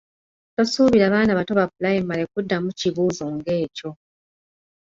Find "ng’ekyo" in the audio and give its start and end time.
3.35-3.89